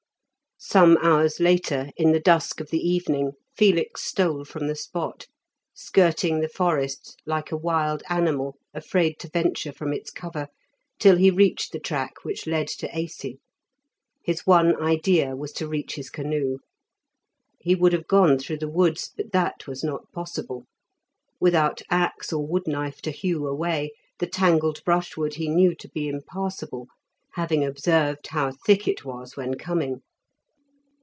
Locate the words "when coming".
29.35-30.03